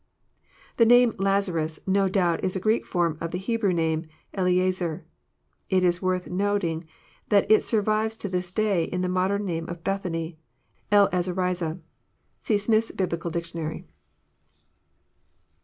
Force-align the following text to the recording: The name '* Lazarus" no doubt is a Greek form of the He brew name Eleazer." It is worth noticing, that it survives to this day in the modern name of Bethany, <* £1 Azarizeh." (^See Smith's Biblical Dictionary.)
The 0.77 0.85
name 0.87 1.13
'* 1.15 1.17
Lazarus" 1.29 1.79
no 1.85 2.09
doubt 2.09 2.43
is 2.43 2.55
a 2.55 2.59
Greek 2.59 2.87
form 2.87 3.19
of 3.21 3.29
the 3.29 3.37
He 3.37 3.55
brew 3.55 3.71
name 3.71 4.07
Eleazer." 4.33 5.05
It 5.69 5.83
is 5.83 6.01
worth 6.01 6.25
noticing, 6.25 6.85
that 7.29 7.45
it 7.51 7.63
survives 7.63 8.17
to 8.17 8.27
this 8.27 8.51
day 8.51 8.85
in 8.85 9.01
the 9.01 9.07
modern 9.07 9.45
name 9.45 9.69
of 9.69 9.83
Bethany, 9.83 10.39
<* 10.65 10.91
£1 10.91 11.11
Azarizeh." 11.11 11.79
(^See 12.41 12.59
Smith's 12.59 12.91
Biblical 12.91 13.29
Dictionary.) 13.29 13.85